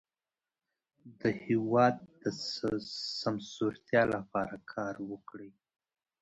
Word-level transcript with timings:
د 1.19 1.21
هېواد 1.45 1.95
د 2.21 2.23
سمسورتیا 3.21 4.03
لپاره 4.15 4.55
کار 4.73 4.95
وکړئ. 5.11 5.51